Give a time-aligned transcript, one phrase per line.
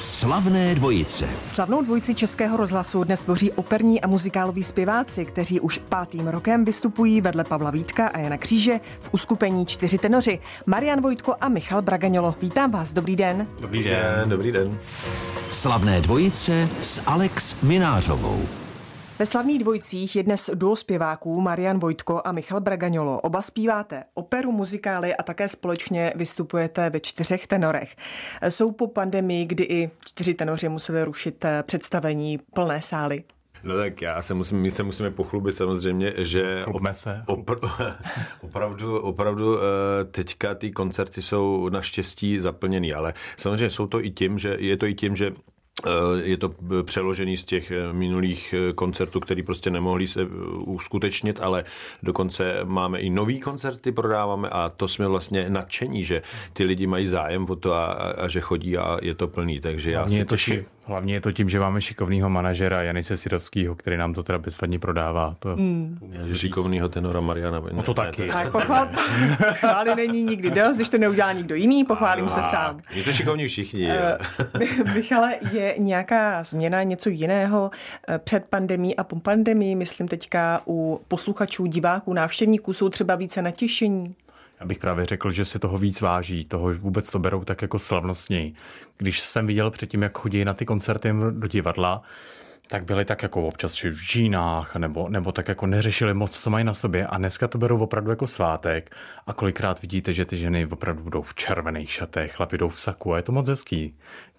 [0.00, 1.28] Slavné dvojice.
[1.48, 7.20] Slavnou dvojici Českého rozhlasu dnes tvoří operní a muzikáloví zpěváci, kteří už pátým rokem vystupují
[7.20, 10.38] vedle Pavla Vítka a Jana Kříže v uskupení Čtyři tenoři.
[10.66, 12.34] Marian Vojtko a Michal Bragaňolo.
[12.42, 13.46] Vítám vás, dobrý den.
[13.60, 14.78] Dobrý den, dobrý den.
[15.50, 18.59] Slavné dvojice s Alex Minářovou.
[19.20, 23.20] Ve slavných dvojcích je dnes duo zpěváků Marian Vojtko a Michal Bragaňolo.
[23.20, 27.96] Oba zpíváte operu, muzikály a také společně vystupujete ve čtyřech tenorech.
[28.48, 33.24] Jsou po pandemii, kdy i čtyři tenoři museli rušit eh, představení plné sály.
[33.62, 37.22] No tak já se musím, my se musíme pochlubit samozřejmě, že op, se.
[37.26, 37.96] Opr-
[38.40, 44.38] opravdu, opravdu eh, teďka ty koncerty jsou naštěstí zaplněný, ale samozřejmě jsou to i tím,
[44.38, 45.32] že je to i tím, že
[46.22, 50.26] je to přeložený z těch eh, minulých eh, koncertů, které prostě nemohli se
[50.56, 51.64] uskutečnit, ale
[52.02, 57.06] dokonce máme i nový koncerty, prodáváme a to jsme vlastně nadšení, že ty lidi mají
[57.06, 59.60] zájem o to a, a že chodí a je to plný.
[59.60, 60.64] Takže já si je to těším.
[60.90, 64.78] Hlavně je to tím, že máme šikovného manažera Janise Sidovského, který nám to teda bezvadně
[64.78, 65.36] prodává.
[65.38, 65.56] To...
[65.56, 65.98] Mm.
[66.32, 67.62] Šikovného tenora Mariana.
[67.72, 68.28] No to taky.
[68.28, 68.88] Tak pochvál,
[69.52, 72.80] chvály není nikdy dost, když to neudělá nikdo jiný, pochválím a, se sám.
[72.90, 73.88] Je to šikovní všichni.
[73.88, 77.70] Uh, Michale, je nějaká změna, něco jiného
[78.08, 79.74] eh, před pandemí a po pandemii?
[79.74, 84.14] Myslím teďka u posluchačů, diváků, návštěvníků jsou třeba více natěšení?
[84.60, 87.78] Já bych právě řekl, že si toho víc váží, toho vůbec to berou tak jako
[87.78, 88.54] slavnostněji.
[88.98, 92.02] Když jsem viděl předtím, jak chodí na ty koncerty do divadla,
[92.68, 96.64] tak byli tak jako občas v žínách, nebo, nebo tak jako neřešili moc, co mají
[96.64, 97.06] na sobě.
[97.06, 98.96] A dneska to berou opravdu jako svátek.
[99.26, 103.14] A kolikrát vidíte, že ty ženy opravdu budou v červených šatech, chlapi jdou v saku
[103.14, 103.94] a je to moc hezký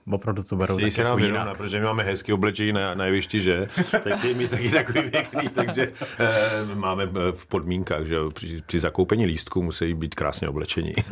[0.10, 1.58] opravdu to berou tak se nám jako jinak.
[1.58, 3.68] protože my máme hezký oblečení na, na jevišti, že?
[4.04, 8.80] tak chtějí mít taky takový pěkný, takže e, máme eh, v podmínkách, že při, při
[8.80, 10.94] zakoupení lístku musí být krásně oblečení.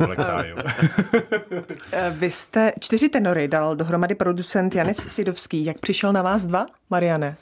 [1.92, 5.64] Eh, vy jste čtyři tenory dal dohromady producent Janis Sidovský.
[5.64, 7.36] Jak přišel na vás dva, Mariane?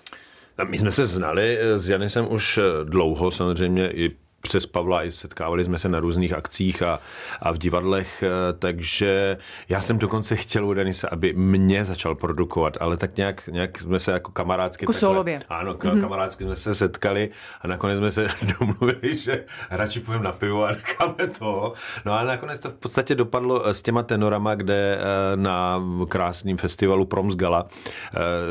[0.68, 5.78] My jsme se znali s Janisem už dlouho, samozřejmě i přes Pavla i setkávali jsme
[5.78, 7.00] se na různých akcích a,
[7.40, 9.38] a v divadlech, eh, takže
[9.68, 14.00] já jsem dokonce chtěl u Denise, aby mě začal produkovat, ale tak nějak, nějak jsme
[14.00, 14.84] se jako kamarádsky...
[14.84, 15.40] Jako solově.
[15.48, 16.00] Ano, mm-hmm.
[16.00, 18.28] kamarádsky jsme se setkali a nakonec jsme se
[18.58, 21.72] domluvili, že radši půjdeme na pivo a necháme to.
[22.04, 26.56] No a nakonec to v podstatě dopadlo eh, s těma tenorama, kde eh, na krásným
[26.56, 27.66] festivalu Promsgala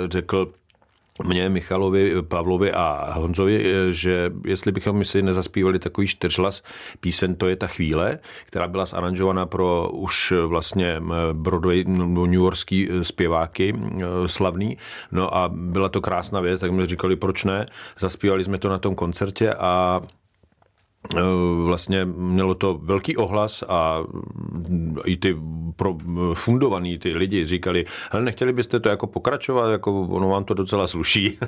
[0.10, 0.52] řekl
[1.24, 6.64] mě, Michalovi, Pavlovi a Honzovi, že jestli bychom si nezaspívali takový čtyřhlas
[7.00, 11.02] písen To je ta chvíle, která byla zaranžovaná pro už vlastně
[11.34, 13.74] Broadway, New Yorkský zpěváky
[14.26, 14.78] slavný.
[15.12, 17.66] No a byla to krásná věc, tak mi říkali, proč ne.
[18.00, 20.02] Zaspívali jsme to na tom koncertě a
[21.66, 24.04] vlastně mělo to velký ohlas a
[25.06, 25.38] i ty
[25.76, 25.98] pro,
[26.34, 30.88] fundovaný ty lidi říkali, ale nechtěli byste to jako pokračovat, jako ono vám to docela
[30.88, 31.40] sluší.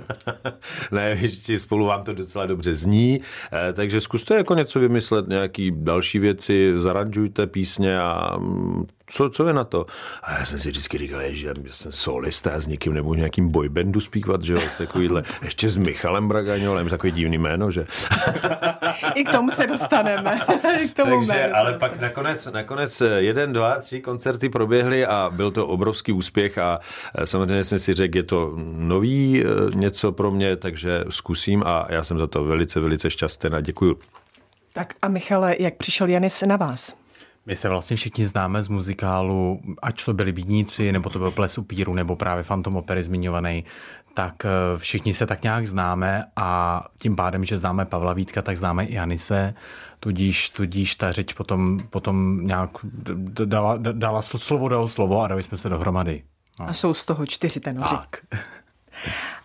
[0.92, 3.22] ne, ještě spolu vám to docela dobře zní,
[3.54, 9.48] eh, takže zkuste jako něco vymyslet, nějaký další věci, zaranžujte písně a mm, co, co
[9.48, 9.86] je na to?
[10.24, 14.00] A já jsem si vždycky říkal, že jsem solista, já s někým nebo nějakým boybandu
[14.00, 17.86] zpívat, že jo, takovýhle, ještě s Michalem Bragaňolem, takový divný jméno, že?
[19.16, 20.40] I k tomu se dostaneme.
[20.92, 25.68] k tomu Takže, ale pak nakonec, nakonec jeden, dva, tři koncerty proběhly a byl to
[25.68, 26.80] obrovský úspěch a
[27.16, 29.46] eh, samozřejmě jsem si řekl, je to nový eh,
[29.76, 34.00] něco pro mě, takže zkusím a já jsem za to velice, velice šťastný a děkuju.
[34.74, 36.96] Tak a Michale, jak přišel Janis na vás?
[37.50, 41.58] My se vlastně všichni známe z muzikálu, ať to byli Bídníci, nebo to byl Ples
[41.58, 43.66] upíru, nebo právě Phantom Opery zmiňovaný,
[44.14, 48.58] tak eh, všichni se tak nějak známe a tím pádem, že známe Pavla Vítka, tak
[48.58, 49.54] známe i Anise,
[50.00, 52.70] tudíž, tudíž ta řeč potom, potom nějak
[53.46, 56.24] dala, dala slovo dalo slovo a dali jsme se dohromady.
[56.60, 56.70] No.
[56.70, 57.96] A jsou z toho čtyři tenoři.
[57.96, 58.18] Tak.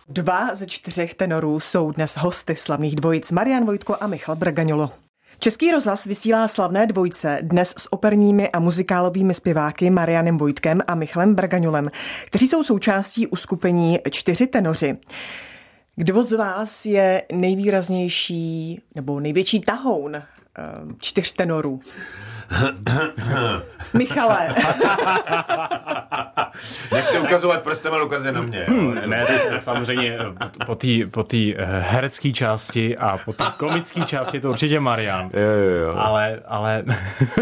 [0.09, 4.91] Dva ze čtyřech tenorů jsou dnes hosty slavných dvojic Marian Vojtko a Michal Bragaňolo.
[5.39, 11.35] Český rozhlas vysílá slavné dvojce dnes s operními a muzikálovými zpěváky Marianem Vojtkem a Michalem
[11.35, 11.91] Bragaňulem,
[12.25, 14.97] kteří jsou součástí uskupení Čtyři tenoři.
[15.95, 20.23] Kdo z vás je nejvýraznější nebo největší tahoun eh,
[20.99, 21.79] čtyř tenorů?
[23.93, 24.55] Michale.
[26.91, 28.65] Nechci ukazovat prstem, ale ukazuje na mě.
[29.05, 29.25] ne,
[29.59, 30.17] samozřejmě
[30.65, 35.29] po té po tý herecké části a po té komické části je to určitě Marian.
[35.33, 35.95] Jo, jo, jo.
[35.97, 36.83] Ale, ale...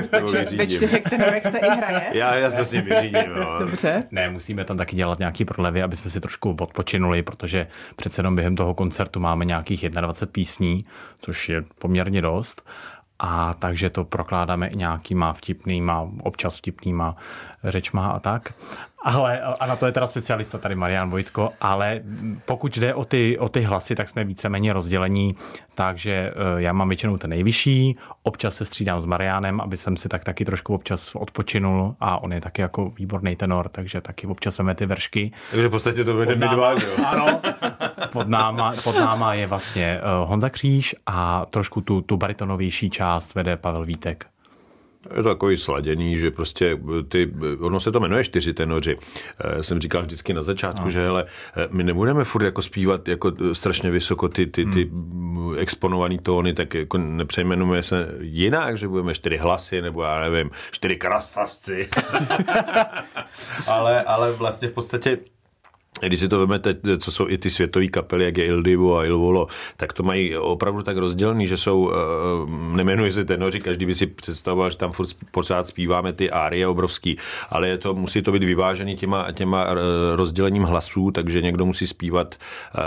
[0.09, 2.01] Takže ve čtyřech tenorech se i hraje?
[2.13, 3.35] Já, já to s ním vyřídím.
[3.35, 3.59] No.
[3.59, 4.03] Dobře.
[4.11, 8.35] Ne, musíme tam taky dělat nějaký prodlevy, aby jsme si trošku odpočinuli, protože přece jenom
[8.35, 10.85] během toho koncertu máme nějakých 21 písní,
[11.21, 12.61] což je poměrně dost
[13.23, 17.15] a takže to prokládáme i nějakýma vtipnýma, občas vtipnýma
[17.63, 18.53] řečma a tak.
[19.05, 22.01] Ale, a na to je teda specialista tady Marian Vojtko, ale
[22.45, 25.35] pokud jde o ty, o ty hlasy, tak jsme víceméně rozdělení,
[25.75, 30.09] takže eh, já mám většinou ten nejvyšší, občas se střídám s Marianem, aby jsem si
[30.09, 34.57] tak taky trošku občas odpočinul a on je taky jako výborný tenor, takže taky občas
[34.57, 35.31] veme ty vršky.
[35.51, 36.79] Takže v podstatě to vede my dva, jo?
[37.05, 37.41] Ano,
[38.11, 43.35] pod náma, pod náma je vlastně eh, Honza Kříž a trošku tu, tu baritonovější část
[43.35, 44.32] vede Pavel Vítek.
[45.09, 48.97] Je to takový sladěný, že prostě ty, ono se to jmenuje čtyři tenoři.
[49.39, 50.89] E, jsem říkal vždycky na začátku, no.
[50.89, 51.25] že hele,
[51.69, 55.55] my nebudeme furt jako zpívat jako strašně vysoko ty, ty, ty hmm.
[55.57, 60.95] exponované tóny, tak jako nepřejmenujeme se jinak, že budeme čtyři hlasy, nebo já nevím, čtyři
[60.95, 61.89] krasavci.
[63.67, 65.17] ale, ale vlastně v podstatě
[66.01, 69.05] když si to vezmete, co jsou i ty světové kapely, jak je Il Divo a
[69.05, 69.47] Il Volo,
[69.77, 71.95] tak to mají opravdu tak rozdělený, že jsou, eh,
[72.75, 77.17] nemenuji se tenoři, každý by si představoval, že tam furt pořád zpíváme ty árie obrovský,
[77.49, 79.75] ale je to, musí to být vyvážený těma, těma eh,
[80.15, 82.79] rozdělením hlasů, takže někdo musí zpívat, eh,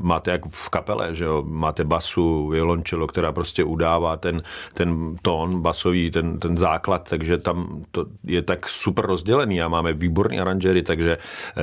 [0.00, 4.42] máte jak v kapele, že jo, máte basu, violončelo, která prostě udává ten,
[4.74, 9.92] ten tón basový, ten, ten základ, takže tam to je tak super rozdělený a máme
[9.92, 11.18] výborný aranžery, takže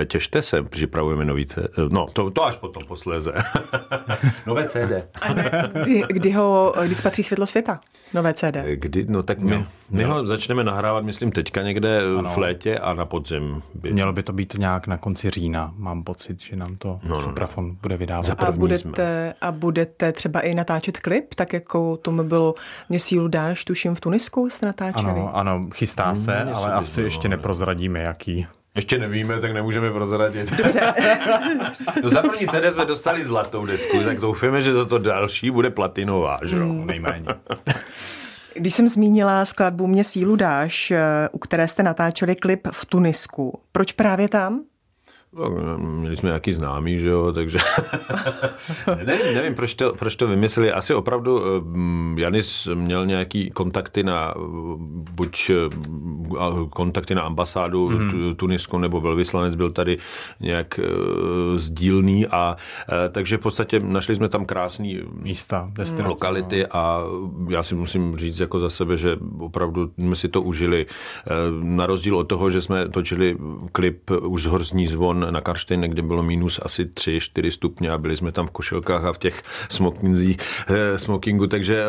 [0.06, 1.57] těšte se, připravujeme nový CD.
[1.89, 3.33] No, to, to až potom posléze.
[4.47, 4.91] Nové CD.
[5.83, 7.79] kdy, kdy, ho, kdy spatří světlo světa?
[8.13, 8.55] Nové CD.
[8.75, 12.29] Kdy, no tak my, my ho začneme nahrávat, myslím, teďka někde ano.
[12.29, 13.61] v létě a na podzim.
[13.75, 13.93] By...
[13.93, 15.73] Mělo by to být nějak na konci října.
[15.77, 17.75] Mám pocit, že nám to no, no, Suprafon no.
[17.81, 18.43] bude vydávat.
[18.43, 22.55] A budete, a budete třeba i natáčet klip, tak jako tomu bylo
[22.89, 25.11] Mě sílu dáš, tuším, v Tunisku jste natáčeli?
[25.11, 28.47] Ano, ano chystá se, hmm, ale asi ještě neprozradíme, jaký.
[28.79, 30.51] Ještě nevíme, tak nemůžeme prozradit.
[32.03, 35.69] no za první CD jsme dostali zlatou desku, tak doufáme, že za to další bude
[35.69, 36.65] platinová, že jo?
[36.65, 36.87] Mm.
[36.87, 37.25] Nejméně.
[38.53, 43.59] Když jsem zmínila skladbu Mě sílu dáš, eh, u které jste natáčeli klip v Tunisku,
[43.71, 44.61] proč právě tam?
[45.33, 47.57] No, měli jsme nějaký známý, že jo, takže
[49.05, 50.71] ne, nevím, proč to, proč to vymysleli.
[50.71, 54.33] Asi opravdu eh, Janis měl nějaký kontakty na
[55.11, 55.55] buď eh,
[56.69, 58.35] kontakty na ambasádu mm.
[58.35, 59.97] Tunisku, nebo velvyslanec byl tady
[60.39, 66.59] nějak uh, sdílný a uh, takže v podstatě našli jsme tam krásný místa, destinace, lokality
[66.59, 66.77] no.
[66.77, 67.03] a
[67.49, 70.85] já si musím říct jako za sebe, že opravdu jsme si to užili.
[70.85, 73.37] Uh, na rozdíl od toho, že jsme točili
[73.71, 78.18] klip už z Horzní zvon na Karštejn, kde bylo minus asi 3-4 stupně a byli
[78.18, 79.44] jsme tam v košilkách a v těch
[80.68, 81.83] eh, smokingu, takže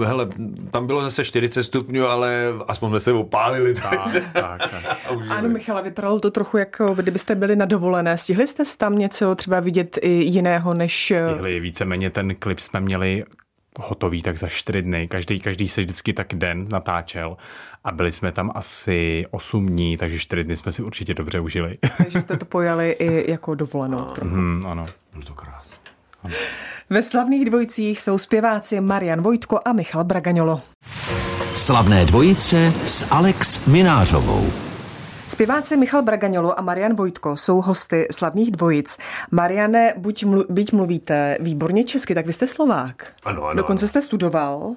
[0.00, 0.28] eh, hele,
[0.70, 3.74] tam bylo zase 40 stupňů, ale aspoň jsme se opálili.
[3.74, 4.82] Tak, tak, tak.
[5.28, 8.18] Ano, Michala, vypadalo to trochu jako kdybyste byli na dovolené.
[8.18, 11.10] Stihli jste tam něco třeba vidět i jiného než...
[11.10, 13.24] Eh, Stihli, víceméně ten klip jsme měli
[13.80, 15.08] hotový tak za čtyři dny.
[15.08, 17.36] Každý, každý se vždycky tak den natáčel
[17.84, 21.78] a byli jsme tam asi 8 dní, takže 4 dny jsme si určitě dobře užili.
[21.98, 24.34] Takže jste to pojali i jako dovolenou trochu.
[24.34, 24.86] Mm, ano.
[25.12, 25.76] Bylo to krásné.
[26.90, 30.60] Ve slavných dvojicích jsou zpěváci Marian Vojtko a Michal Bragaňolo.
[31.54, 34.63] Slavné dvojice s Alex Minářovou.
[35.28, 38.98] Zpěváci Michal Bragaňolo a Marian Vojtko jsou hosty slavných dvojic.
[39.30, 43.12] Mariane, buď mlu, byť mluvíte výborně česky, tak vy jste Slovák.
[43.24, 43.54] Ano, ano.
[43.54, 43.88] Dokonce ano.
[43.88, 44.74] jste studoval uh,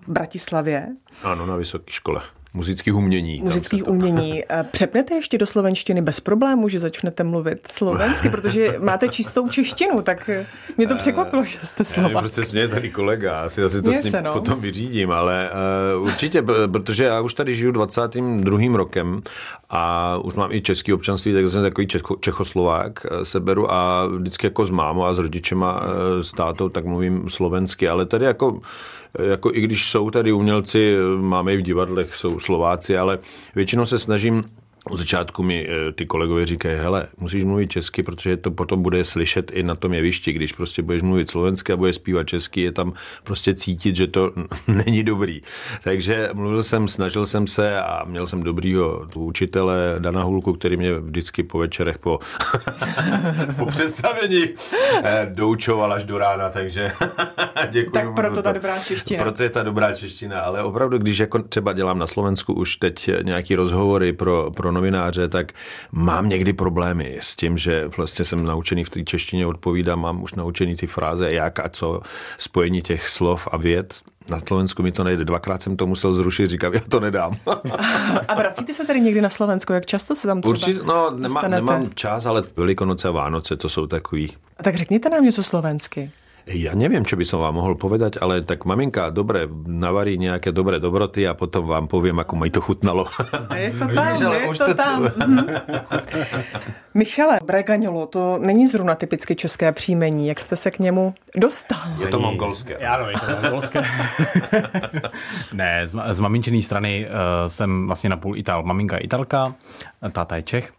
[0.00, 0.88] v Bratislavě.
[1.22, 2.22] Ano, na vysoké škole
[2.54, 3.40] muzických umění.
[3.44, 4.42] Muzických umění.
[4.70, 10.30] Přepnete ještě do slovenštiny bez problému, že začnete mluvit slovensky, protože máte čistou češtinu, tak
[10.76, 12.12] mě to překvapilo, že jste Slovak.
[12.12, 14.32] Já proč se směje tady kolega, asi, asi to s ním se, no.
[14.32, 15.50] potom vyřídím, ale
[15.96, 18.76] uh, určitě, protože já už tady žiju 22.
[18.76, 19.22] rokem
[19.70, 24.06] a už mám i český občanství, tak jsem takový Čecho, Čechoslovák eh, se beru a
[24.06, 28.26] vždycky jako s mámou a s rodičema, eh, s tátou, tak mluvím slovensky, ale tady
[28.26, 28.60] jako
[29.18, 33.18] jako i když jsou tady umělci, máme i v divadlech, jsou Slováci, ale
[33.54, 34.44] většinou se snažím
[34.90, 39.04] od začátku mi eh, ty kolegové říkají, hele, musíš mluvit česky, protože to potom bude
[39.04, 42.72] slyšet i na tom jevišti, když prostě budeš mluvit slovensky a budeš zpívat česky, je
[42.72, 42.92] tam
[43.24, 44.32] prostě cítit, že to
[44.66, 45.42] není dobrý.
[45.84, 50.76] Takže mluvil jsem, snažil jsem se a měl jsem dobrýho tu učitele Dana Hulku, který
[50.76, 52.18] mě vždycky po večerech po,
[53.58, 54.44] po představení
[55.04, 56.92] eh, doučoval až do rána, takže
[57.70, 57.90] děkuji.
[57.90, 59.22] Tak proto ta dobrá čeština.
[59.22, 63.10] Proto je ta dobrá čeština, ale opravdu, když jako třeba dělám na Slovensku už teď
[63.22, 65.52] nějaký rozhovory pro, pro novináře, tak
[65.92, 70.34] mám někdy problémy s tím, že vlastně jsem naučený v té češtině odpovídám, mám už
[70.34, 72.00] naučený ty fráze, jak a co,
[72.38, 73.94] spojení těch slov a věd.
[74.30, 75.24] Na Slovensku mi to nejde.
[75.24, 77.32] Dvakrát jsem to musel zrušit, říkám, já to nedám.
[78.28, 79.72] a vracíte se tady někdy na Slovensko?
[79.72, 83.68] Jak často se tam třeba Určitě, no, nemá, nemám čas, ale Velikonoce a Vánoce to
[83.68, 84.36] jsou takový.
[84.62, 86.10] Tak řekněte nám něco slovensky.
[86.48, 90.80] Ja neviem, čo by som vám mohol povedať, ale tak maminka dobre navarí nejaké dobré
[90.80, 93.04] dobroty a potom vám poviem, ako mi to chutnalo.
[93.52, 94.98] Je to tam, Víš, je to, to tam.
[97.00, 100.28] Michale Bragaňolo, to není zrovna typicky české příjmení.
[100.28, 102.00] Jak jste se k němu dostal?
[102.00, 102.76] Je to mongolské.
[102.76, 103.82] Ano, je to mongolské.
[105.52, 108.62] ne, z, z maminčený strany uh, jsem vlastně napůl Ital.
[108.62, 109.54] Maminka je Italka,
[110.12, 110.72] táta je Čech,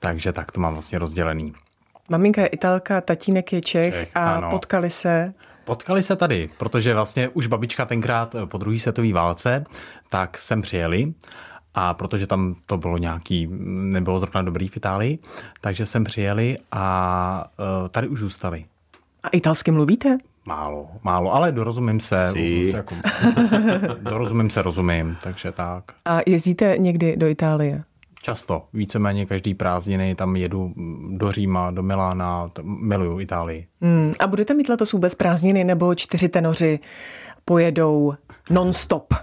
[0.00, 1.52] takže tak to mám vlastně rozdělený.
[2.10, 4.50] Maminka je Italka, tatínek je Čech, Čech a ano.
[4.50, 9.64] potkali se Potkali se tady, protože vlastně už babička tenkrát po druhé světové válce,
[10.08, 11.14] tak sem přijeli
[11.74, 13.48] a protože tam to bylo nějaký,
[13.80, 15.18] nebylo zrovna dobrý v Itálii,
[15.60, 17.50] takže sem přijeli a
[17.86, 18.64] e, tady už zůstali.
[19.22, 20.18] A italsky mluvíte?
[20.48, 22.30] Málo, málo, ale dorozumím se.
[22.30, 22.40] se
[22.76, 22.94] jako,
[24.00, 25.84] dorozumím se, rozumím, takže tak.
[26.04, 27.84] A jezdíte někdy do Itálie?
[28.22, 30.74] Často, víceméně každý prázdniny tam jedu
[31.10, 33.66] do Říma, do Milána, miluju Itálii.
[33.80, 36.78] Hmm, a budete mít letos vůbec prázdniny nebo čtyři tenoři
[37.44, 38.14] pojedou
[38.50, 39.14] non-stop?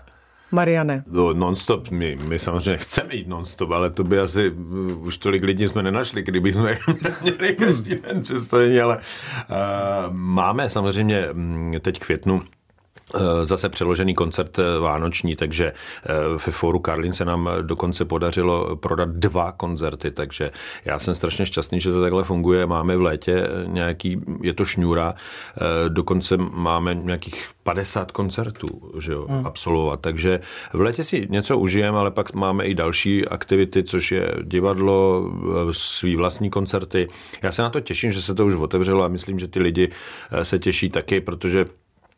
[0.51, 1.03] Mariane.
[1.07, 4.49] No, non-stop, my, my samozřejmě chceme jít non-stop, ale to by asi
[4.99, 6.77] už tolik lidí jsme nenašli, kdyby jsme
[7.21, 9.03] měli každý den představení, ale uh,
[10.13, 12.41] máme samozřejmě mm, teď květnu
[13.43, 16.13] zase přeložený koncert eh, vánoční, takže eh,
[16.45, 20.51] ve fóru Karlin se nám dokonce podařilo prodat dva koncerty, takže
[20.85, 22.65] já jsem strašně šťastný, že to takhle funguje.
[22.65, 25.15] Máme v létě nějaký, je to šňůra,
[25.87, 29.47] dokonce máme nějakých 50 koncertů že jo, hmm.
[29.47, 30.39] absolvovat, takže
[30.73, 35.31] v létě si něco užijeme, ale pak máme i další aktivity, což je divadlo,
[35.71, 37.07] svý vlastní koncerty.
[37.41, 39.91] Já se na to těším, že se to už otevřelo a myslím, že ty lidi
[40.43, 41.65] se těší taky, protože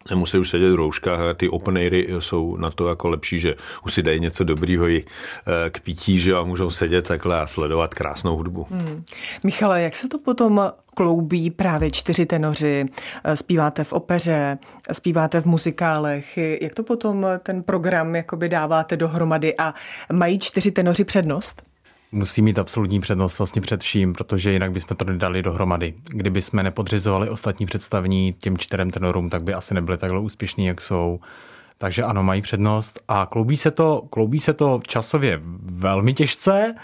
[0.10, 3.94] nemusí už sedět v rouškách ty open airy jsou na to jako lepší, že už
[3.94, 7.94] si dají něco dobrýho i eh, k pití, že a můžou sedět takhle a sledovat
[7.94, 8.68] krásnou hudbu.
[8.70, 9.04] Hmm.
[9.44, 12.86] Michale, jak se to potom kloubí právě čtyři tenoři,
[13.24, 14.58] eh, zpíváte v opeře,
[14.92, 19.74] zpíváte v muzikálech, jak to potom ten program jakoby dáváte dohromady a
[20.14, 21.69] mají čtyři tenoři přednost?
[22.12, 25.94] Musí mít absolutní přednost vlastně před vším, protože jinak bychom to nedali dohromady.
[26.10, 30.82] Kdyby jsme nepodřizovali ostatní představní těm čtyřem tenorům, tak by asi nebyli takhle úspěšní, jak
[30.82, 31.20] jsou.
[31.78, 36.76] Takže ano, mají přednost a kloubí se to, kloubí se to časově velmi těžce,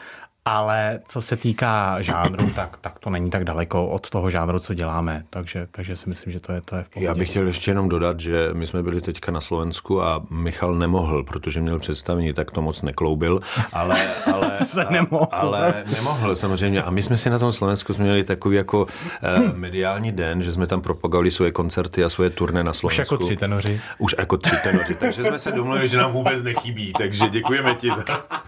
[0.48, 4.74] ale co se týká žánru, tak, tak to není tak daleko od toho žánru, co
[4.74, 5.24] děláme.
[5.30, 7.06] Takže, takže si myslím, že to je, to je v pohodě.
[7.06, 10.76] Já bych chtěl ještě jenom dodat, že my jsme byli teďka na Slovensku a Michal
[10.76, 13.42] nemohl, protože měl představení, tak to moc nekloubil.
[13.74, 15.28] Ale, ale, se nemohl.
[15.32, 16.84] ale nemohl samozřejmě.
[16.84, 18.88] A my jsme si na tom Slovensku jsme měli takový jako
[19.24, 23.02] eh, mediální den, že jsme tam propagovali svoje koncerty a svoje turné na Slovensku.
[23.02, 23.82] Už jako tři tenoři.
[23.98, 24.96] Už jako tři tenoři.
[24.96, 26.94] Takže jsme se domluvili, že nám vůbec nechybí.
[26.98, 28.04] Takže děkujeme ti za,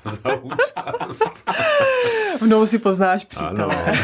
[0.05, 1.45] za účast.
[2.41, 3.75] V nouzi poznáš přítele.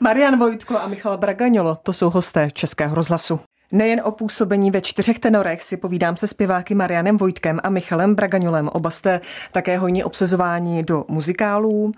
[0.00, 3.40] Marian Vojtko a Michal Bragaňolo, to jsou hosté Českého rozhlasu.
[3.72, 8.68] Nejen o působení ve čtyřech tenorech si povídám se zpěváky Marianem Vojtkem a Michalem Bragaňolem.
[8.68, 9.20] Oba jste
[9.52, 11.92] také hojně obsazování do muzikálů.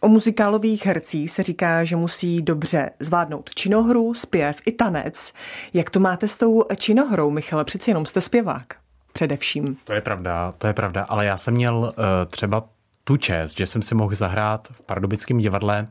[0.00, 5.32] O muzikálových hercích se říká, že musí dobře zvládnout činohru, zpěv i tanec.
[5.74, 7.64] Jak to máte s tou činohrou, Michale?
[7.64, 8.66] Přeci jenom jste zpěvák.
[9.12, 9.76] Především.
[9.84, 12.64] To je pravda, to je pravda, ale já jsem měl uh, třeba
[13.04, 15.88] tu čest, že jsem si mohl zahrát v Pardubickém divadle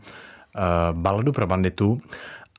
[0.55, 0.61] uh,
[0.99, 2.01] baladu pro banditu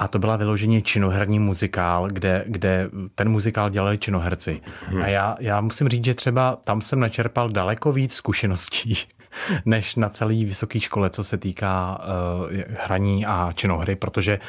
[0.00, 4.60] a to byla vyloženě činoherní muzikál, kde, kde ten muzikál dělali činoherci.
[4.86, 5.02] Hmm.
[5.02, 8.94] A já, já musím říct, že třeba tam jsem načerpal daleko víc zkušeností,
[9.64, 12.50] než na celé vysoké škole, co se týká uh,
[12.84, 14.44] hraní a činohry, protože uh,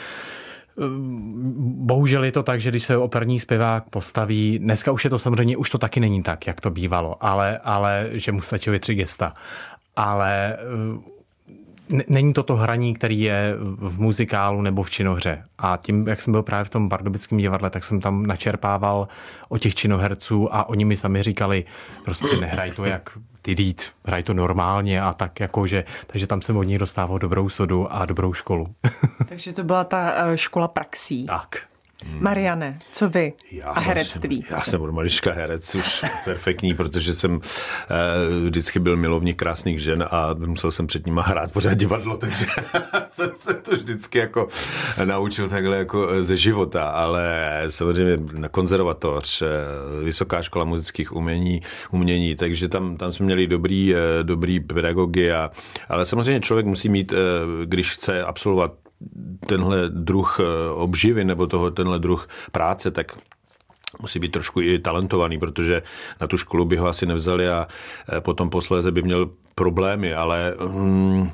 [0.77, 5.57] Bohužel je to tak, že když se operní zpěvák postaví, dneska už je to samozřejmě,
[5.57, 9.33] už to taky není tak, jak to bývalo, ale, ale že mu stačily tři gesta
[9.96, 11.14] ale eh,
[12.08, 15.44] není to to hraní, který je v muzikálu nebo v činohře.
[15.58, 19.08] A tím, jak jsem byl právě v tom pardubickém divadle, tak jsem tam načerpával
[19.50, 21.66] o těch činoherců a oni mi sami říkali,
[22.04, 26.58] prostě nehraj to jak ty dít, hraj to normálně a tak jakože, takže tam jsem
[26.58, 28.76] od nich dostával dobrou sodu a dobrou školu.
[29.30, 31.26] takže to byla ta eh, škola praxí.
[31.26, 31.73] Tak.
[32.07, 34.36] Mariane, co vy já a herectví?
[34.36, 39.79] Jsem, já jsem od malička herec, už perfektní, protože jsem eh, vždycky byl milovník krásných
[39.79, 42.45] žen a musel jsem před nimi hrát pořád divadlo, takže
[43.07, 44.48] jsem se to vždycky jako
[45.03, 49.48] naučil takhle jako eh, ze života, ale samozřejmě na konzervatoř, eh,
[50.03, 55.51] Vysoká škola muzických umění, umění takže tam, tam jsme měli dobrý, dobrý pedagogy, a,
[55.89, 57.13] ale samozřejmě člověk musí mít,
[57.65, 58.83] když chce absolvovat
[59.45, 63.17] tenhle druh eh, obživy nebo toho, tenhle druh práce, tak
[64.01, 65.83] musí být trošku i talentovaný, protože
[66.22, 67.67] na tu školu by ho asi nevzali a
[68.17, 71.29] eh, potom posléze by měl problémy, ale hmm,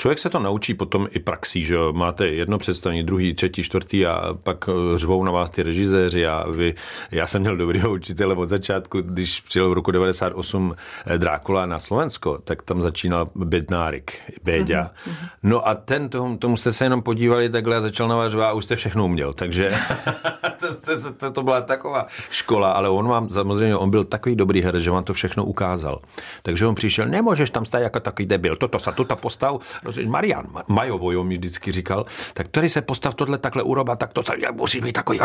[0.00, 1.92] člověk se to naučí potom i praxí, že jo?
[1.92, 6.46] máte jedno představení, druhý, třetí, čtvrtý a pak eh, řvou na vás ty režiséři a
[6.50, 6.74] vy,
[7.10, 10.74] já jsem měl dobrýho učitele od začátku, když přijel v roku 98
[11.06, 14.12] eh, Drákula na Slovensko, tak tam začínal Bednárik,
[14.44, 14.82] Béďa.
[14.82, 15.28] Mm-hmm.
[15.42, 18.64] No a ten, tomu, tomu jste se jenom podívali takhle a začal navařovat a už
[18.64, 19.70] jste všechno uměl, takže
[20.60, 24.62] to, to, to, to byla taková škola, ale on vám samozřejmě, on byl takový dobrý
[24.62, 26.00] herec, že vám to všechno ukázal.
[26.42, 29.60] Takže on přišel, nemůžeš tam stát jako takový debil, toto sa tuto postav,
[30.06, 34.32] Marian Majovo, mi vždycky říkal, tak tady se postav tohle takhle uroba, tak to se
[34.52, 35.18] musí být takový.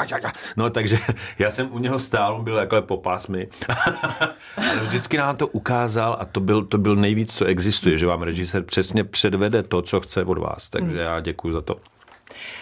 [0.57, 0.97] No takže
[1.39, 3.47] já jsem u něho stál, on byl takhle po pásmy,
[4.57, 8.21] ale vždycky nám to ukázal a to byl, to byl nejvíc, co existuje, že vám
[8.21, 10.69] režisér přesně předvede to, co chce od vás.
[10.69, 11.75] Takže já děkuji za to.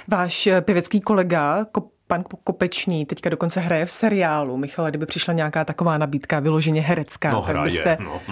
[0.07, 1.65] Váš pěvecký kolega,
[2.07, 4.57] pan Kopečný teďka dokonce hraje v seriálu.
[4.57, 7.97] Michale, kdyby přišla nějaká taková nabídka vyloženě herecká, no, tak hraje, byste...
[7.99, 8.21] No.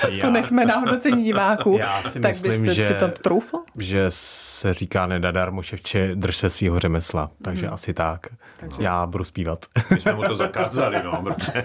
[0.20, 1.76] to nechme na hodnocení diváků.
[1.78, 3.58] Já si tak myslím, byste že, si to troufl?
[3.78, 7.30] že se říká nedadar moševče, drž se svého řemesla.
[7.42, 7.74] Takže hmm.
[7.74, 8.26] asi tak.
[8.60, 8.76] Takže...
[8.80, 9.64] Já budu zpívat.
[9.90, 11.22] My jsme mu to zakázali, no.
[11.22, 11.64] Protože...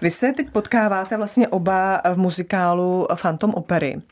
[0.00, 4.02] Vy se teď potkáváte vlastně oba v muzikálu Phantom Opery.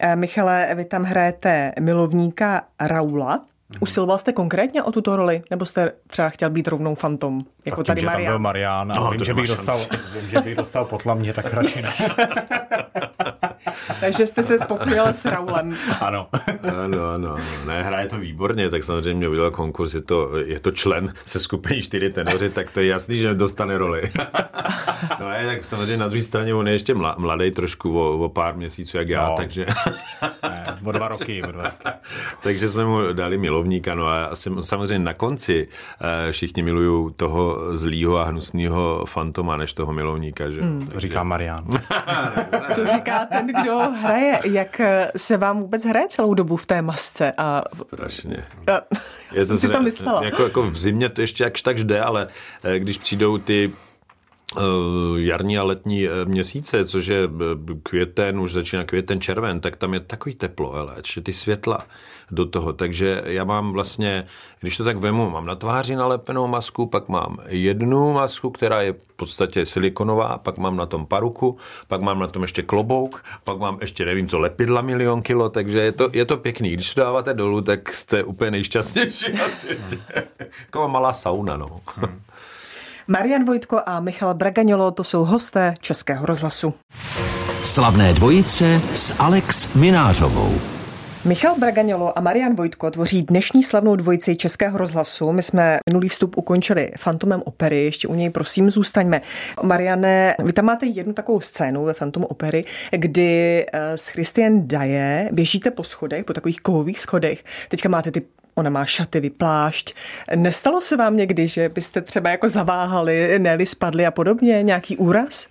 [0.00, 3.44] Eh, Michale, vy tam hrajete milovníka Raula,
[3.80, 7.86] Usiloval jste konkrétně o tuto roli, nebo jste třeba chtěl být rovnou fantom, jako tak
[7.86, 8.22] tady tím, Marian?
[8.22, 9.78] Že tam byl Marian a no, vím, že bych dostal,
[10.20, 11.90] vím, že bych dostal potlamně, tak radši ne.
[14.00, 15.76] Takže jste se spokojil s Raulem.
[16.00, 16.28] Ano.
[16.62, 17.36] ano, ano, ano.
[17.66, 21.82] Ne, hraje to výborně, tak samozřejmě udělal konkurs, je to, je to člen se skupiny
[21.82, 24.02] čtyři tenoři, tak to je jasný, že dostane roli.
[25.20, 28.56] no je, tak samozřejmě na druhé straně on je ještě mladý trošku o, o pár
[28.56, 29.34] měsíců, jak já, no.
[29.36, 29.66] takže...
[30.42, 31.98] ne, o dva roky, o dva roky.
[32.42, 35.68] takže jsme mu dali milovníka, no a samozřejmě na konci
[36.00, 40.62] eh, všichni milují toho zlýho a hnusného fantoma, než toho milovníka, že?
[40.62, 40.86] Hmm.
[40.86, 41.64] To říká Marian.
[42.74, 44.40] to říká ten, kdo hraje.
[44.44, 44.80] Jak
[45.16, 47.32] se vám vůbec hraje celou dobu v té masce?
[47.38, 47.62] A...
[47.82, 48.44] Strašně.
[48.66, 48.80] A...
[49.32, 50.24] Je to si to myslela.
[50.24, 52.28] Jako, jako v zimě to ještě jakž tak jde, ale
[52.64, 53.89] eh, když přijdou ty eh,
[55.16, 57.28] jarní a letní eh, měsíce, což je
[57.82, 61.78] květen, už začíná květen, červen, tak tam je takový teplo, ale že ty světla
[62.30, 62.72] do toho.
[62.72, 64.26] Takže já mám vlastně,
[64.60, 68.92] když to tak vemu, mám na tváři nalepenou masku, pak mám jednu masku, která je
[68.92, 71.58] v podstatě silikonová, pak mám na tom paruku,
[71.88, 75.78] pak mám na tom ještě klobouk, pak mám ještě nevím co, lepidla milion kilo, takže
[75.78, 76.70] je to, je to pěkný.
[76.70, 79.98] Když to dáváte dolů, tak jste úplně nejšťastnější na světě.
[80.66, 81.80] Taková malá sauna, no.
[83.12, 86.74] Marian Vojtko a Michal Bragaňolo, to jsou hosté Českého rozhlasu.
[87.64, 90.54] Slavné dvojice s Alex Minářovou.
[91.24, 95.32] Michal Bragaňolo a Marian Vojtko tvoří dnešní slavnou dvojici Českého rozhlasu.
[95.32, 99.20] My jsme minulý vstup ukončili Fantomem opery, ještě u něj prosím zůstaňme.
[99.62, 105.28] Mariane, vy tam máte jednu takovou scénu ve Fantomu opery, kdy eh, s Christian Daje
[105.32, 107.44] běžíte po schodech, po takových kovových schodech.
[107.68, 108.22] Teďka máte ty
[108.54, 109.94] ona má šaty, vyplášť.
[110.36, 115.48] Nestalo se vám někdy, že byste třeba jako zaváhali, neli spadli a podobně, nějaký úraz?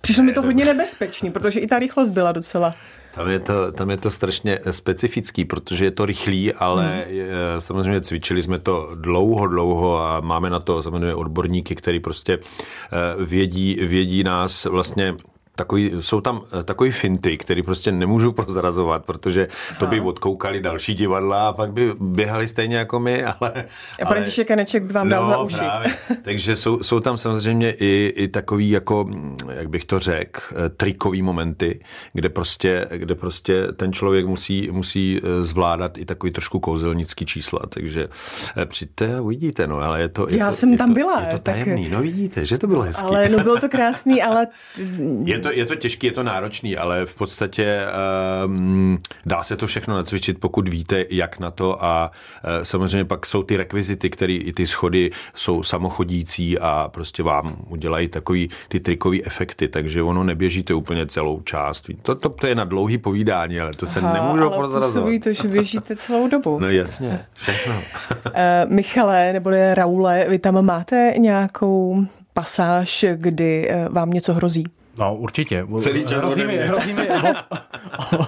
[0.00, 2.74] Přišlo ne, mi to hodně nebezpečný, protože i ta rychlost byla docela
[3.14, 7.14] tam je, to, tam je to strašně specifický, protože je to rychlý, ale hmm.
[7.14, 7.26] je,
[7.58, 13.24] samozřejmě cvičili jsme to dlouho, dlouho a máme na to samozřejmě odborníky, který prostě eh,
[13.24, 15.14] vědí, vědí nás vlastně
[15.54, 20.94] takový, jsou tam eh, takový finty, který prostě nemůžu prozrazovat, protože to by odkoukali další
[20.94, 23.64] divadla a pak by běhali stejně jako my, ale...
[24.02, 25.56] A František Kaneček by vám dal no, za uši.
[25.56, 25.94] Právě.
[26.22, 29.10] Takže jsou, jsou tam samozřejmě i, i takový jako,
[29.50, 31.80] jak bych to řekl, eh, trikový momenty,
[32.12, 37.60] kde prostě, kde prostě ten člověk musí, musí eh, zvládat i takový trošku kouzelnický čísla,
[37.68, 38.08] takže
[38.64, 40.26] přijďte a uvidíte, no, ale je to...
[40.30, 41.20] Je Já to, jsem je tam to, byla.
[41.20, 41.92] Je to tajemný, tak...
[41.92, 43.06] no vidíte, že to bylo hezký.
[43.06, 44.46] Ale no bylo to krásný, ale...
[45.24, 47.80] Je to, je to těžký, je to náročný, ale v podstatě
[48.46, 52.10] um, dá se to všechno nacvičit, pokud víte, jak na to a
[52.44, 57.56] uh, samozřejmě pak jsou ty rekvizity, které i ty schody jsou samochodící a prostě vám
[57.68, 61.90] udělají takový ty trikový efekty, takže ono neběžíte úplně celou část.
[62.02, 65.22] To, to, to je na dlouhý povídání, ale to se Aha, nemůžu ale prozrazovat.
[65.24, 66.58] to, že běžíte celou dobu.
[66.58, 67.74] No jasně, všechno.
[67.74, 68.32] uh,
[68.68, 74.64] Michale, neboli Raule, vy tam máte nějakou pasáž, kdy vám něco hrozí?
[75.00, 75.66] No určitě.
[75.78, 77.36] Celý čas hrozí mi, hrozí mi od,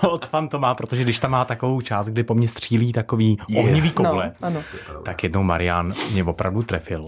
[0.04, 3.64] od Fantoma, protože když tam má takovou část, kdy po mně střílí takový yeah.
[3.64, 4.62] ohnivý koule, no, ano.
[5.02, 7.06] tak jednou Marian mě opravdu trefil,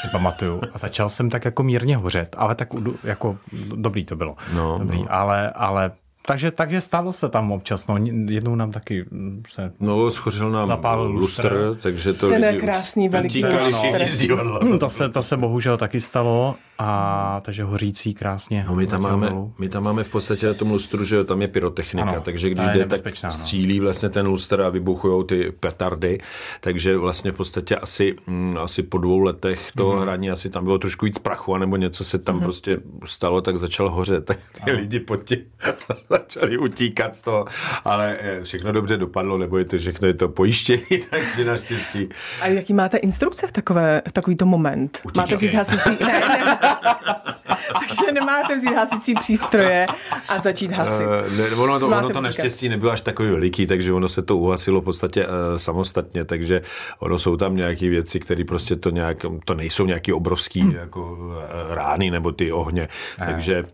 [0.00, 0.60] si pamatuju.
[0.72, 2.68] A začal jsem tak jako mírně hořet, ale tak
[3.04, 3.38] jako
[3.74, 4.36] dobrý to bylo.
[4.54, 5.06] No, dobrý, no.
[5.10, 5.90] Ale, ale
[6.26, 7.96] takže, takže stalo se tam občas, no,
[8.28, 9.04] jednou nám taky
[9.48, 12.28] se No, schořil nám zapálil lustr, takže to...
[12.28, 14.34] Ten je krásný veliký lustr.
[14.64, 18.64] No, to, se, to se bohužel taky stalo a takže hořící krásně.
[18.68, 21.48] No, my, tam máme, my tam máme v podstatě na tom lustru, že tam je
[21.48, 23.30] pyrotechnika, Ano, takže ta když je jde, tak no.
[23.30, 26.18] střílí vlastně ten lustr a vybuchují ty petardy,
[26.60, 29.98] takže vlastně v podstatě asi, mm, asi po dvou letech toho Mhm.
[29.98, 30.02] mm.
[30.02, 32.40] hraní asi tam bylo trošku víc prachu, nebo něco se tam mm.
[32.40, 34.80] prostě stalo, tak začal hořet, tak ty ano.
[34.80, 35.38] lidi pod tím
[36.10, 37.46] začali utíkat z toho,
[37.84, 42.08] ale eh, všechno dobře dopadlo, nebo je to všechno je to pojištění, takže naštěstí.
[42.40, 45.00] A jaký máte instrukce v, takové, v takovýto moment?
[45.04, 45.22] Utíkej.
[45.22, 45.90] Máte vzít hasicí...
[46.00, 46.58] Ne, ne.
[47.80, 49.86] Takže nemáte vzít hasicí přístroje
[50.28, 51.06] a začít hasit.
[51.26, 52.20] Eh, Ne, ono to, Máte ono to utíkat.
[52.20, 56.62] naštěstí nebylo až takový veliký, takže ono se to uhasilo v podstatě uh, samostatně, takže
[56.98, 60.70] ono jsou tam nějaké věci, které prostě to nějak, to nejsou nějaký obrovský Hm.
[60.70, 61.34] jako uh,
[61.74, 63.64] rány nebo ty ohně, takže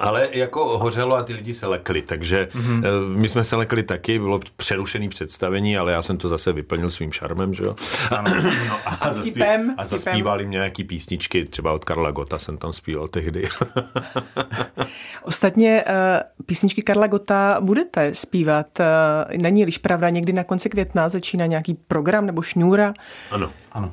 [0.00, 2.82] ale jako hořelo a ty lidi se lekli, takže mm-hmm.
[3.16, 7.12] my jsme se lekli taky, bylo přerušený představení, ale já jsem to zase vyplnil svým
[7.12, 7.74] šarmem, že jo?
[8.10, 8.30] Ano.
[8.68, 12.72] No, a, A zaspí- a zaspívali mě nějaký písničky, třeba od Karla Gota jsem tam
[12.72, 13.48] zpíval tehdy.
[15.22, 18.80] Ostatně eh, písničky Karla Gota budete zpívat.
[18.80, 22.92] eh, Není-liž pravda, někdy na konci května začíná nějaký program nebo šňůra.
[23.30, 23.50] ano.
[23.72, 23.92] ano.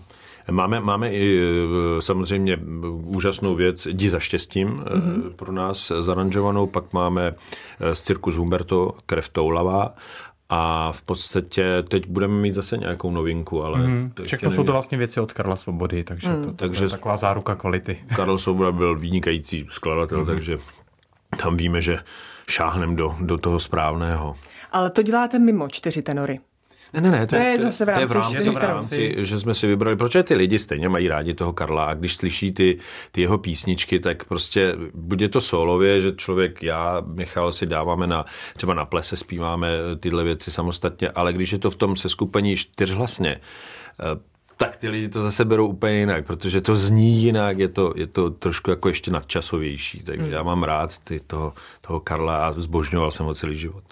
[0.52, 2.58] Máme, máme i e, samozřejmě
[3.04, 5.34] úžasnou věc Jdi za štěstím mm-hmm.
[5.36, 7.36] pro nás zaranžovanou, pak máme
[7.80, 9.96] e, z Cirkus Humberto Krev toulavá
[10.50, 14.12] a v podstatě teď budeme mít zase nějakou novinku, ale mm-hmm.
[14.14, 14.66] to ještě Všechno jsou nevím.
[14.66, 17.98] to vlastně věci od Karla Svobody, takže to, to Takže- je taková záruka kvality.
[18.16, 20.26] Karel Svoboda byl vynikající skladatel, mm-hmm.
[20.26, 20.58] takže
[21.44, 22.00] tam víme, že
[22.50, 24.36] šáhnem do, do toho správného.
[24.72, 26.40] Ale to děláte mimo čtyři tenory.
[26.94, 29.16] Ne, ne, ne, To je zase v to je rámci v rámci, čtyři v rámci
[29.18, 32.52] že jsme si vybrali, protože ty lidi stejně mají rádi toho Karla a když slyší
[32.52, 32.78] ty,
[33.12, 38.26] ty jeho písničky, tak prostě bude to solově, že člověk, já, Michal si dáváme na,
[38.56, 39.70] třeba na plese zpíváme
[40.00, 43.32] tyhle věci samostatně, ale když je to v tom seskupení čtyřhlasně,
[44.00, 47.94] eh, tak ty lidi to zase berou úplně jinak, protože to zní jinak, je to,
[47.96, 50.34] je to trošku jako ještě nadčasovější, takže Hmm.
[50.34, 53.84] já mám rád ty toho, toho Karla a zbožňoval jsem ho celý život.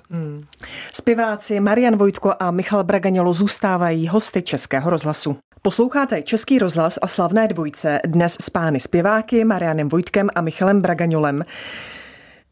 [1.06, 5.38] Zpěváci Marian Vojtko a Michal Bragaňolo zůstávají hosty Českého rozhlasu.
[5.62, 11.46] Posloucháte Český rozhlas a slavné dvojce dnes s pány zpěváky Marianem Vojtkem a Michalem Bragaňolem.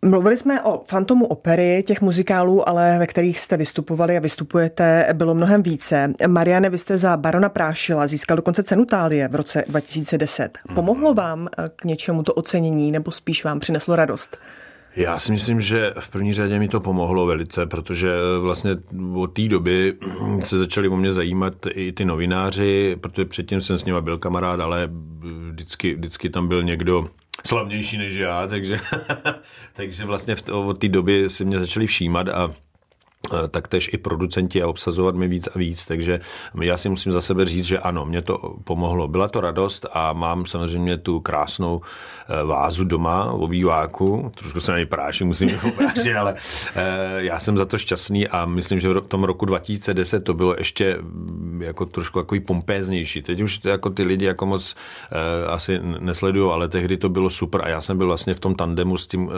[0.02, 5.36] Mluvili jsme o Fantomu opery, těch muzikálů, ale ve kterých jste vystupovali a vystupujete, bylo
[5.36, 6.14] mnohem více.
[6.28, 10.58] Mariane, vy jste za Barona Prášila získal dokonce cenu Tálie v roce 2010.
[10.76, 14.38] Pomohlo vám k něčemu to ocenění, nebo spíš vám přineslo radost?
[14.96, 18.72] Já si myslím, že v první řadě mi to pomohlo velice, protože vlastně
[19.16, 19.94] od té doby
[20.40, 24.60] se začali o mě zajímat i ty novináři, protože předtím jsem s nimi byl kamarád,
[24.60, 24.90] ale
[25.52, 27.10] vždycky, vždycky tam byl někdo
[27.46, 28.80] slavnější než já, takže,
[29.74, 32.54] takže vlastně v od té doby si mě začali všímat a
[33.48, 36.20] taktéž i producenti a obsazovat mi víc a víc, takže
[36.62, 39.08] já si musím za sebe říct, že ano, mě to pomohlo.
[39.08, 44.80] Byla to radost a mám samozřejmě tu krásnou eh, vázu doma, obýváku, trošku se na
[44.80, 46.36] ní práším, musím ji prášit, ale
[46.76, 50.56] eh, já jsem za to šťastný a myslím, že v tom roku 2010 to bylo
[50.58, 53.22] ještě mm, jako trošku takový pompéznější.
[53.22, 54.76] Teď už to jako ty lidi jako moc
[55.12, 58.56] eh, asi nesledují, ale tehdy to bylo super a já jsem byl vlastně v tom
[58.56, 59.34] tandemu s tím eh,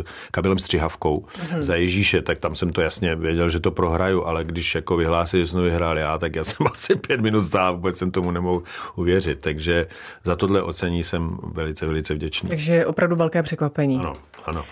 [0.00, 1.26] eh, Kamilem Střihavkou
[1.58, 5.42] za Ježíše, tak tam jsem to jasně věděl, že to prohraju, ale když jako vyhlásili,
[5.42, 8.30] že jsem to vyhrál já, tak já jsem asi pět minut stál, vůbec jsem tomu
[8.30, 8.62] nemohl
[8.96, 9.40] uvěřit.
[9.40, 9.86] Takže
[10.24, 12.48] za tohle ocení jsem velice, velice vděčný.
[12.48, 13.98] Takže opravdu velké překvapení.
[13.98, 14.12] Ano,
[14.44, 14.64] ano.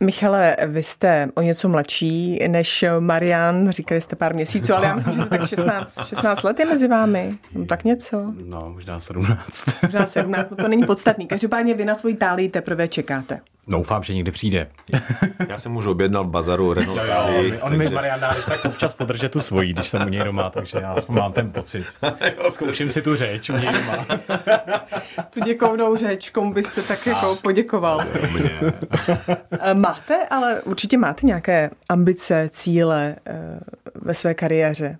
[0.00, 5.14] Michale, vy jste o něco mladší než Marian, říkali jste pár měsíců, ale já myslím,
[5.14, 7.38] že to tak 16, 16 let je mezi vámi.
[7.54, 8.32] No, tak něco.
[8.44, 9.82] No, možná 17.
[9.82, 11.26] Možná 17, no to není podstatný.
[11.26, 13.40] Každopádně vy na svoji tálii teprve čekáte.
[13.68, 14.70] Doufám, že někdy přijde.
[15.48, 19.32] Já jsem už objednal v bazaru Renault Tali, On mi Marian když tak občas podržet
[19.32, 21.84] tu svoji, když jsem u něj doma, takže já aspoň mám ten pocit.
[22.50, 24.06] Zkouším si tu řeč u něj doma.
[25.30, 28.00] Tu děkovnou řeč, komu byste tak jako poděkoval.
[29.60, 33.60] Eh, Máte, ale určitě máte nějaké ambice, cíle eh,
[33.94, 34.98] ve své kariéře.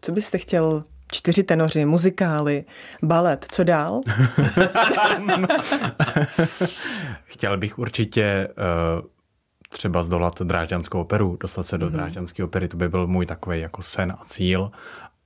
[0.00, 2.64] Co byste chtěl čtyři tenoři, muzikály,
[3.02, 4.00] balet, co dál?
[7.24, 8.48] Chtěl bych určitě eh,
[9.70, 13.82] třeba zdolat Drážďanskou operu, dostat se do Drážďanské opery, to by byl můj takový jako
[13.82, 14.70] sen a cíl.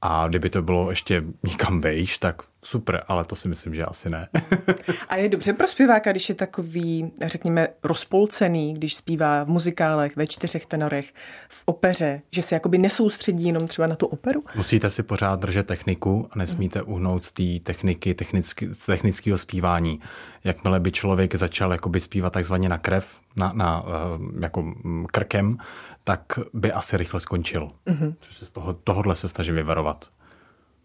[0.04, 4.10] A kdyby to bylo ještě někam vejš, tak super, ale to si myslím, že asi
[4.10, 4.28] ne.
[5.08, 10.26] A je dobře pro zpěváka, když je takový, řekněme, rozpolcený, když zpívá v muzikálech, ve
[10.26, 11.14] čtyřech tenorech,
[11.48, 14.44] v opeře, že se jakoby nesoustředí jenom třeba na tu operu?
[14.56, 20.00] Musíte si pořád držet techniku a nesmíte uhnout z té techniky, technicky, z technického zpívání.
[20.44, 25.58] Jakmile by člověk začal jakoby zpívat takzvaně na krev, na, na eh, jako mm, krkem,
[26.04, 27.68] tak by asi rychle skončil.
[27.86, 28.14] Mm-hmm.
[28.30, 30.08] Se z toho, tohodle se snažím vyvarovat.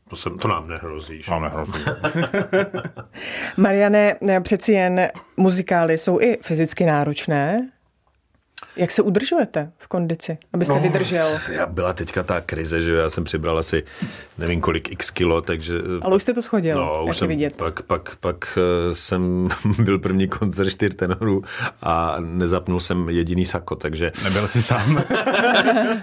[0.09, 1.21] To, se, to nám nehrozí.
[1.27, 1.79] Vám nehrozí.
[3.57, 7.71] Mariane, přeci jen muzikály jsou i fyzicky náročné.
[8.77, 11.27] Jak se udržujete v kondici, abyste no, vydržel?
[11.51, 13.83] Já byla teďka ta krize, že já jsem přibral asi
[14.37, 15.73] nevím kolik x kilo, takže...
[16.01, 17.55] Ale už jste to schodil, no, už jsem, vidět.
[17.55, 21.43] Pak, pak, pak eh, jsem byl první koncert čtyř tenorů
[21.81, 24.11] a nezapnul jsem jediný sako, takže...
[24.23, 25.03] Nebyl jsi sám.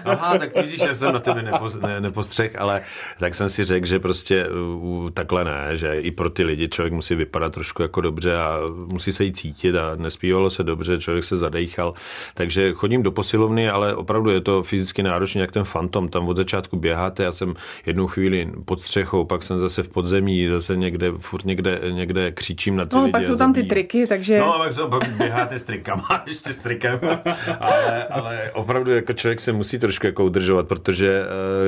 [0.05, 2.81] Aha, tak ty vidíš, že jsem na tebe nepos, ne, nepostřeh, ale
[3.19, 6.93] tak jsem si řekl, že prostě uh, takhle ne, že i pro ty lidi člověk
[6.93, 8.59] musí vypadat trošku jako dobře a
[8.91, 11.93] musí se jí cítit a nespívalo se dobře, člověk se zadejchal,
[12.33, 16.37] takže chodím do posilovny, ale opravdu je to fyzicky náročné, jak ten fantom, tam od
[16.37, 17.53] začátku běháte, já jsem
[17.85, 22.75] jednu chvíli pod střechou, pak jsem zase v podzemí, zase někde, furt někde, někde křičím
[22.75, 23.11] na ty no, lidi.
[23.11, 24.39] pak jsou tam ty triky, takže...
[24.39, 26.99] No, pak, jsou, pak běháte s trikama, ještě s trikem,
[27.59, 31.23] ale, ale opravdu jako člověk se musí trošku jako udržovat, protože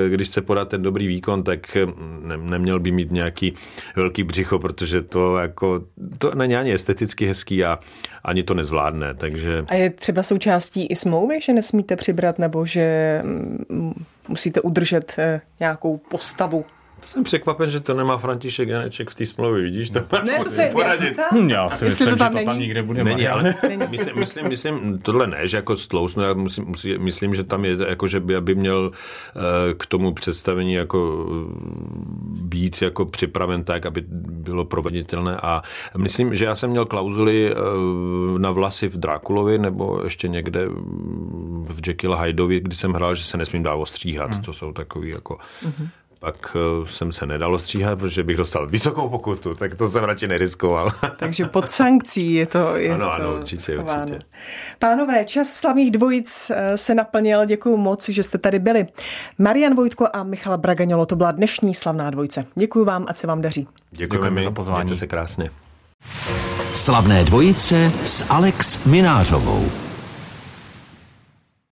[0.05, 3.53] eh, když se podá ten dobrý výkon, tak hm, ne, neměl by mít nějaký
[3.95, 5.81] velký břicho, protože to jako,
[6.17, 7.79] to není ani esteticky hezký a
[8.27, 9.65] ani to nezvládne, takže...
[9.67, 15.41] A je třeba součástí i smlouvy, že nesmíte přibrat, nebo že mm, musíte udržet eh,
[15.59, 16.65] nějakou postavu?
[16.99, 19.89] To jsem překvapen, že to nemá František Janeček v té smlouvě, vidíš?
[19.89, 21.17] To Ne, to se poradit.
[21.33, 22.45] Hm, Já si myslím, to tam že to není?
[22.45, 23.03] tam nikde bude.
[23.03, 23.55] Není, ale
[23.89, 27.77] myslím, myslím, myslím, tohle ne, že jako stlousnu, já musím, musí, myslím, že tam je,
[27.87, 31.53] jako, že by, aby měl eh, k tomu představení jako eh,
[32.43, 35.61] být jako připraven tak, aby bylo proveditelné a
[35.97, 37.55] myslím, že já jsem měl klauzuly eh,
[38.37, 43.23] na vlasy v Drákulovi nebo ještě někde mm, v Jekyll Hydeovi, kdy jsem hrál, že
[43.23, 44.31] se nesmím dál ostříhat.
[44.31, 44.41] Hmm.
[44.41, 45.37] To jsou takový jako...
[46.19, 50.27] Pak eh, jsem se nedal ostříhat, protože bych dostal vysokou pokutu, tak to jsem radši
[50.27, 50.91] neriskoval.
[51.17, 54.01] Takže pod sankcí je to je Ano, to ano, určitě, schováno.
[54.03, 54.19] určitě.
[54.79, 57.45] Pánové, čas slavných dvojic eh, se naplnil.
[57.45, 58.85] Děkuji moc, že jste tady byli.
[59.37, 62.45] Marian Vojtko a Michal Bragaňolo, to byla dnešní slavná dvojice.
[62.55, 63.67] Děkuji vám a se vám daří.
[63.91, 64.83] Děkujeme, Děkujeme za pozvání.
[64.83, 65.49] mějte se krásně.
[66.73, 69.65] Slavné dvojice s Alex Minářovou.